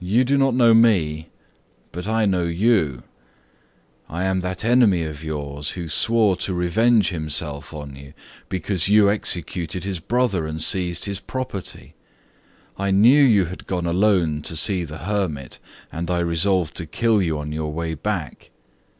"You 0.00 0.24
do 0.24 0.36
not 0.36 0.56
know 0.56 0.74
me, 0.74 1.28
but 1.92 2.08
I 2.08 2.26
know 2.26 2.42
you. 2.42 3.04
I 4.08 4.24
am 4.24 4.40
that 4.40 4.64
enemy 4.64 5.04
of 5.04 5.22
yours 5.22 5.70
who 5.78 5.86
swore 5.86 6.34
to 6.38 6.52
revenge 6.52 7.10
himself 7.10 7.72
on 7.72 7.94
you, 7.94 8.12
because 8.48 8.88
you 8.88 9.08
executed 9.08 9.84
his 9.84 10.00
brother 10.00 10.46
and 10.48 10.60
seized 10.60 11.04
his 11.04 11.20
property. 11.20 11.94
I 12.76 12.90
knew 12.90 13.22
you 13.22 13.44
had 13.44 13.68
gone 13.68 13.86
alone 13.86 14.42
to 14.42 14.56
see 14.56 14.82
the 14.82 14.98
hermit, 14.98 15.60
and 15.92 16.10
I 16.10 16.18
resolved 16.18 16.76
to 16.78 16.84
kill 16.86 17.22
you 17.22 17.38
on 17.38 17.52
your 17.52 17.72
way 17.72 17.94
back. 17.94 18.50